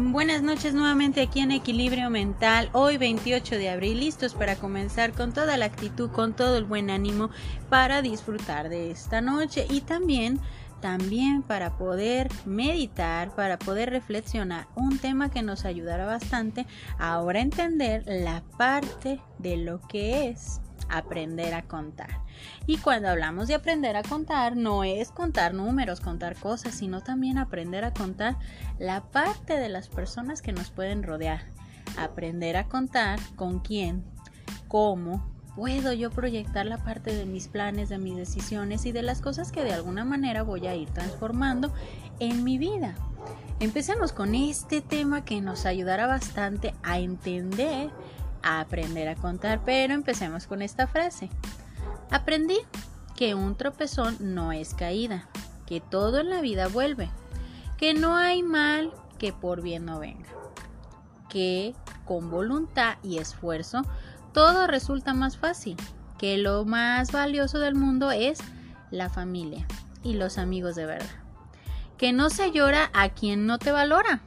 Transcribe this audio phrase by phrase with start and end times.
[0.00, 5.32] Buenas noches nuevamente aquí en Equilibrio Mental, hoy 28 de abril, listos para comenzar con
[5.32, 7.30] toda la actitud, con todo el buen ánimo
[7.68, 10.38] para disfrutar de esta noche y también
[10.80, 16.64] también para poder meditar, para poder reflexionar, un tema que nos ayudará bastante
[17.00, 22.22] ahora a entender la parte de lo que es aprender a contar.
[22.66, 27.38] Y cuando hablamos de aprender a contar, no es contar números, contar cosas, sino también
[27.38, 28.36] aprender a contar
[28.78, 31.42] la parte de las personas que nos pueden rodear.
[31.98, 34.04] Aprender a contar con quién,
[34.68, 35.24] cómo,
[35.58, 39.50] puedo yo proyectar la parte de mis planes, de mis decisiones y de las cosas
[39.50, 41.72] que de alguna manera voy a ir transformando
[42.20, 42.94] en mi vida.
[43.58, 47.90] Empecemos con este tema que nos ayudará bastante a entender
[48.42, 51.30] a aprender a contar, pero empecemos con esta frase.
[52.10, 52.58] Aprendí
[53.16, 55.28] que un tropezón no es caída,
[55.66, 57.10] que todo en la vida vuelve,
[57.76, 60.28] que no hay mal que por bien no venga,
[61.28, 63.82] que con voluntad y esfuerzo
[64.32, 65.76] todo resulta más fácil,
[66.16, 68.38] que lo más valioso del mundo es
[68.90, 69.66] la familia
[70.02, 71.10] y los amigos de verdad,
[71.96, 74.20] que no se llora a quien no te valora,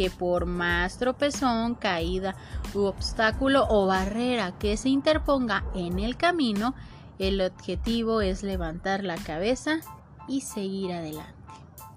[0.00, 2.34] que por más tropezón, caída
[2.72, 6.74] u obstáculo o barrera que se interponga en el camino,
[7.18, 9.80] el objetivo es levantar la cabeza
[10.26, 11.34] y seguir adelante.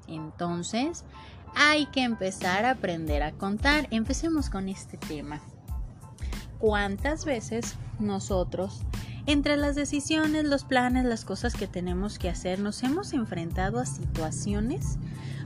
[0.10, 1.06] Entonces,
[1.56, 3.88] hay que empezar a aprender a contar.
[3.90, 5.40] Empecemos con este tema.
[6.60, 8.82] ¿Cuántas veces nosotros,
[9.26, 13.86] entre las decisiones, los planes, las cosas que tenemos que hacer, nos hemos enfrentado a
[13.86, 14.98] situaciones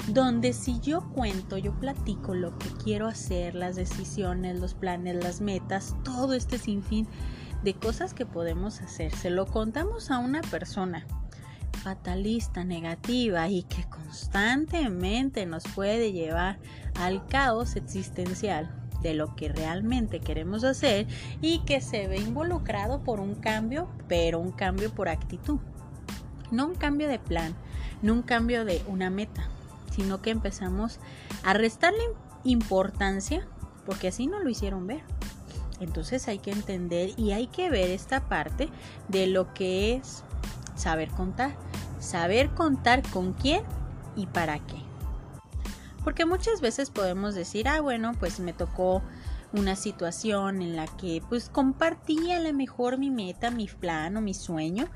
[0.08, 5.42] donde si yo cuento, yo platico lo que quiero hacer, las decisiones, los planes, las
[5.42, 7.08] metas, todo este sinfín
[7.64, 11.06] de cosas que podemos hacer, se lo contamos a una persona
[11.84, 16.60] fatalista, negativa y que constantemente nos puede llevar
[16.96, 21.08] al caos existencial de lo que realmente queremos hacer
[21.42, 25.60] y que se ve involucrado por un cambio, pero un cambio por actitud.
[26.52, 27.56] No un cambio de plan,
[28.02, 29.50] no un cambio de una meta,
[29.92, 31.00] sino que empezamos
[31.44, 32.04] a restarle
[32.44, 33.48] importancia
[33.86, 35.02] porque así no lo hicieron ver.
[35.80, 38.70] Entonces hay que entender y hay que ver esta parte
[39.08, 40.24] de lo que es
[40.76, 41.56] saber contar.
[42.00, 43.64] Saber contar con quién
[44.16, 44.87] y para qué.
[46.08, 49.02] Porque muchas veces podemos decir, ah, bueno, pues me tocó
[49.52, 54.22] una situación en la que pues compartía a lo mejor mi meta, mi plan o
[54.22, 54.88] mi sueño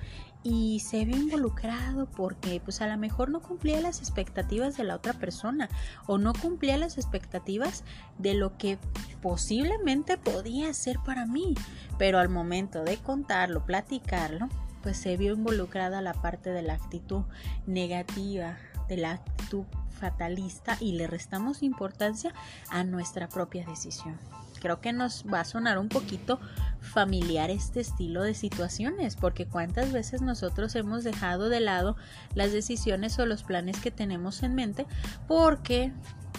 [0.42, 4.96] y se ve involucrado porque pues a lo mejor no cumplía las expectativas de la
[4.96, 5.68] otra persona
[6.08, 7.84] o no cumplía las expectativas
[8.18, 8.80] de lo que
[9.22, 11.56] posiblemente podía ser para mí
[11.98, 14.48] pero al momento de contarlo platicarlo
[14.82, 17.24] pues se vio involucrada la parte de la actitud
[17.68, 18.58] negativa
[18.88, 19.66] de la actitud
[20.02, 22.34] fatalista y le restamos importancia
[22.70, 24.20] a nuestra propia decisión
[24.62, 26.40] creo que nos va a sonar un poquito
[26.80, 31.98] familiar este estilo de situaciones, porque cuántas veces nosotros hemos dejado de lado
[32.36, 34.86] las decisiones o los planes que tenemos en mente
[35.28, 35.92] porque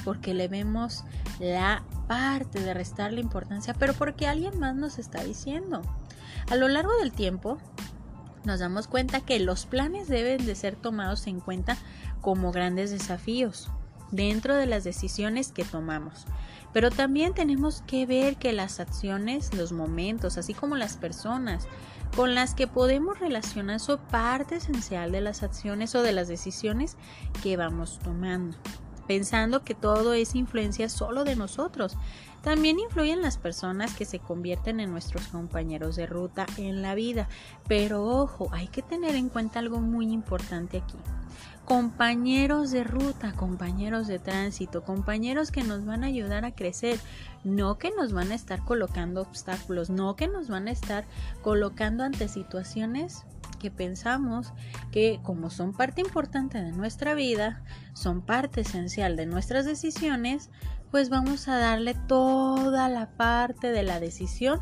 [0.05, 1.05] porque le vemos
[1.39, 5.83] la parte de restar la importancia, pero porque alguien más nos está diciendo.
[6.51, 7.59] A lo largo del tiempo
[8.45, 11.77] nos damos cuenta que los planes deben de ser tomados en cuenta
[12.21, 13.71] como grandes desafíos
[14.11, 16.27] dentro de las decisiones que tomamos.
[16.73, 21.67] Pero también tenemos que ver que las acciones, los momentos, así como las personas
[22.17, 26.97] con las que podemos relacionar son parte esencial de las acciones o de las decisiones
[27.43, 28.57] que vamos tomando,
[29.07, 31.97] pensando que todo es influencia solo de nosotros.
[32.43, 37.29] También influyen las personas que se convierten en nuestros compañeros de ruta en la vida.
[37.69, 40.99] Pero ojo, hay que tener en cuenta algo muy importante aquí
[41.65, 46.99] compañeros de ruta, compañeros de tránsito, compañeros que nos van a ayudar a crecer,
[47.45, 51.05] no que nos van a estar colocando obstáculos, no que nos van a estar
[51.41, 53.25] colocando ante situaciones
[53.63, 54.53] que pensamos
[54.91, 57.65] que como son parte importante de nuestra vida,
[57.95, 60.51] son parte esencial de nuestras decisiones,
[60.91, 64.61] pues vamos a darle toda la parte de la decisión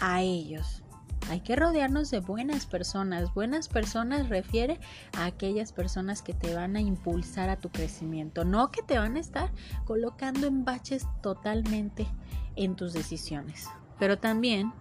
[0.00, 0.84] a ellos.
[1.28, 3.34] Hay que rodearnos de buenas personas.
[3.34, 4.78] Buenas personas refiere
[5.18, 9.16] a aquellas personas que te van a impulsar a tu crecimiento, no que te van
[9.16, 9.50] a estar
[9.84, 12.06] colocando en baches totalmente
[12.54, 13.66] en tus decisiones.
[13.98, 14.72] Pero también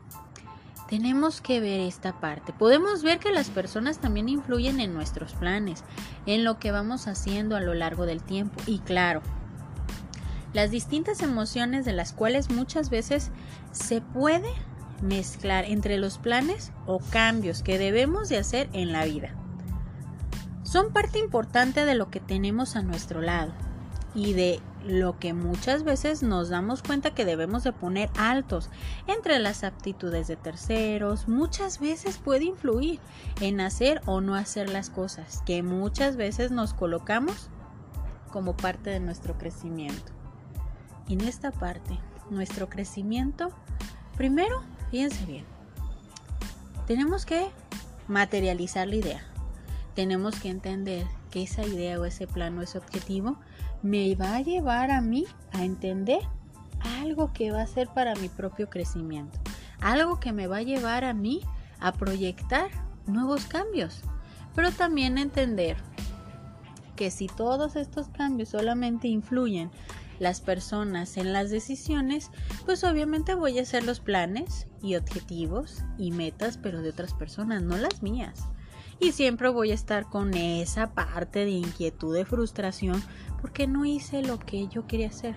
[0.87, 2.53] tenemos que ver esta parte.
[2.53, 5.83] Podemos ver que las personas también influyen en nuestros planes,
[6.25, 8.61] en lo que vamos haciendo a lo largo del tiempo.
[8.67, 9.21] Y claro,
[10.53, 13.31] las distintas emociones de las cuales muchas veces
[13.71, 14.49] se puede
[15.01, 19.35] mezclar entre los planes o cambios que debemos de hacer en la vida.
[20.63, 23.53] Son parte importante de lo que tenemos a nuestro lado
[24.13, 28.69] y de lo que muchas veces nos damos cuenta que debemos de poner altos
[29.07, 32.99] entre las aptitudes de terceros, muchas veces puede influir
[33.41, 37.49] en hacer o no hacer las cosas, que muchas veces nos colocamos
[38.31, 40.11] como parte de nuestro crecimiento.
[41.09, 41.99] En esta parte,
[42.29, 43.49] nuestro crecimiento,
[44.17, 44.61] primero,
[44.91, 45.45] fíjense bien,
[46.85, 47.49] tenemos que
[48.07, 49.21] materializar la idea.
[49.95, 53.37] Tenemos que entender que esa idea o ese plan o ese objetivo
[53.85, 56.21] me va a llevar a mí a entender
[56.99, 59.37] algo que va a ser para mi propio crecimiento,
[59.79, 61.41] algo que me va a llevar a mí
[61.79, 62.71] a proyectar
[63.05, 64.01] nuevos cambios,
[64.55, 65.77] pero también entender
[66.95, 69.69] que si todos estos cambios solamente influyen
[70.17, 72.31] las personas en las decisiones,
[72.65, 77.61] pues obviamente voy a hacer los planes y objetivos y metas, pero de otras personas,
[77.61, 78.47] no las mías.
[78.99, 83.03] Y siempre voy a estar con esa parte de inquietud, de frustración,
[83.45, 85.35] porque no hice lo que yo quería hacer,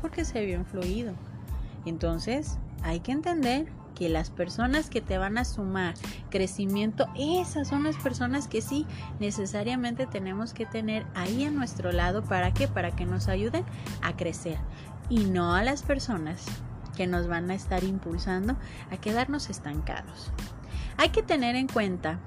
[0.00, 1.12] porque se vio influido.
[1.84, 3.66] Entonces, hay que entender
[3.96, 5.94] que las personas que te van a sumar
[6.30, 8.86] crecimiento, esas son las personas que sí
[9.18, 12.22] necesariamente tenemos que tener ahí a nuestro lado.
[12.22, 12.68] ¿Para qué?
[12.68, 13.64] Para que nos ayuden
[14.02, 14.58] a crecer.
[15.08, 16.44] Y no a las personas
[16.96, 18.54] que nos van a estar impulsando
[18.92, 20.30] a quedarnos estancados.
[20.96, 22.20] Hay que tener en cuenta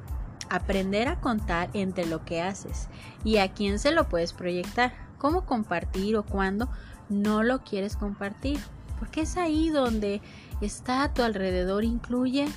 [0.50, 2.88] aprender a contar entre lo que haces
[3.24, 6.70] y a quién se lo puedes proyectar cómo compartir o cuándo
[7.10, 8.60] no lo quieres compartir.
[9.00, 10.22] Porque es ahí donde
[10.62, 12.48] está a tu alrededor, incluye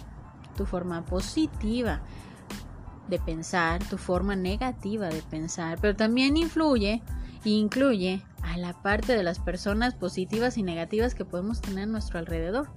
[0.56, 2.00] tu forma positiva
[3.08, 7.02] de pensar, tu forma negativa de pensar, pero también influye
[7.44, 12.18] incluye a la parte de las personas positivas y negativas que podemos tener a nuestro
[12.18, 12.68] alrededor.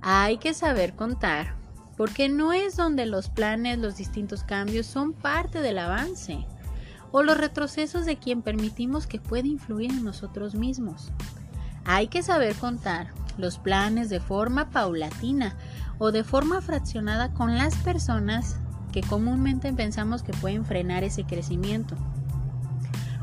[0.00, 1.54] Hay que saber contar,
[2.00, 6.46] porque no es donde los planes, los distintos cambios son parte del avance
[7.12, 11.12] o los retrocesos de quien permitimos que pueda influir en nosotros mismos.
[11.84, 15.58] Hay que saber contar los planes de forma paulatina
[15.98, 18.56] o de forma fraccionada con las personas
[18.92, 21.96] que comúnmente pensamos que pueden frenar ese crecimiento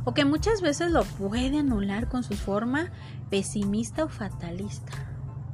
[0.06, 2.91] o que muchas veces lo puede anular con su forma
[3.31, 4.94] pesimista o fatalista,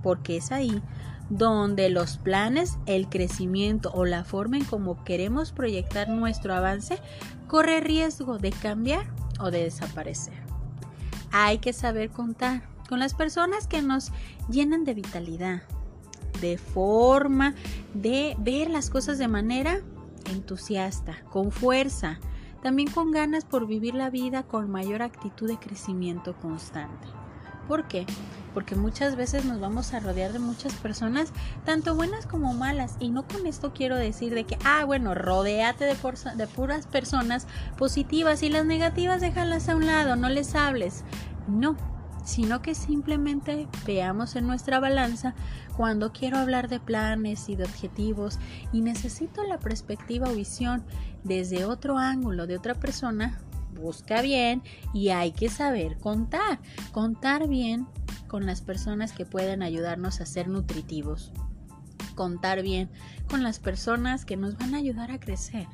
[0.01, 0.81] porque es ahí
[1.29, 6.99] donde los planes, el crecimiento o la forma en cómo queremos proyectar nuestro avance
[7.47, 9.05] corre riesgo de cambiar
[9.39, 10.33] o de desaparecer.
[11.31, 14.11] Hay que saber contar con las personas que nos
[14.49, 15.63] llenan de vitalidad,
[16.41, 17.55] de forma
[17.93, 19.81] de ver las cosas de manera
[20.29, 22.19] entusiasta, con fuerza,
[22.61, 27.07] también con ganas por vivir la vida con mayor actitud de crecimiento constante.
[27.67, 28.05] ¿Por qué?
[28.53, 31.31] Porque muchas veces nos vamos a rodear de muchas personas,
[31.65, 32.95] tanto buenas como malas.
[32.99, 35.95] Y no con esto quiero decir de que, ah, bueno, rodéate de,
[36.35, 41.03] de puras personas positivas y las negativas déjalas a un lado, no les hables.
[41.47, 41.75] No,
[42.23, 45.33] sino que simplemente veamos en nuestra balanza
[45.75, 48.39] cuando quiero hablar de planes y de objetivos
[48.71, 50.83] y necesito la perspectiva o visión
[51.23, 53.39] desde otro ángulo de otra persona,
[53.73, 54.61] busca bien
[54.93, 56.59] y hay que saber contar,
[56.91, 57.87] contar bien
[58.27, 61.31] con las personas que pueden ayudarnos a ser nutritivos,
[62.15, 62.89] contar bien
[63.29, 65.67] con las personas que nos van a ayudar a crecer.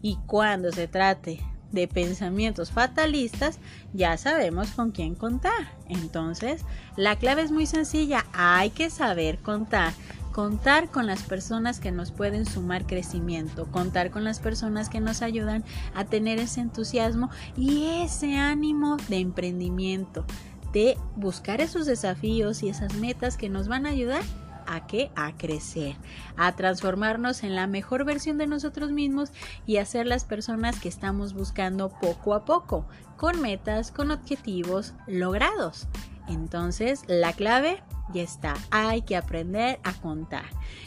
[0.00, 1.40] Y cuando se trate
[1.72, 3.58] de pensamientos fatalistas,
[3.92, 5.72] ya sabemos con quién contar.
[5.88, 6.62] Entonces,
[6.96, 9.92] la clave es muy sencilla, hay que saber contar
[10.34, 15.22] contar con las personas que nos pueden sumar crecimiento, contar con las personas que nos
[15.22, 15.62] ayudan
[15.94, 20.24] a tener ese entusiasmo y ese ánimo de emprendimiento,
[20.72, 24.22] de buscar esos desafíos y esas metas que nos van a ayudar
[24.66, 25.12] a qué?
[25.14, 25.94] A crecer,
[26.36, 29.30] a transformarnos en la mejor versión de nosotros mismos
[29.66, 34.94] y a ser las personas que estamos buscando poco a poco, con metas, con objetivos
[35.06, 35.86] logrados.
[36.28, 40.44] Entonces, la clave ya está, hay que aprender a contar.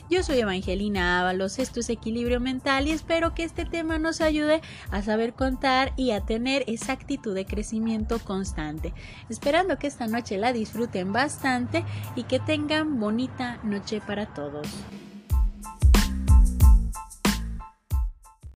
[0.09, 4.61] Yo soy Evangelina Ábalos, esto es Equilibrio Mental y espero que este tema nos ayude
[4.91, 8.93] a saber contar y a tener esa actitud de crecimiento constante.
[9.29, 11.83] Esperando que esta noche la disfruten bastante
[12.15, 14.67] y que tengan bonita noche para todos.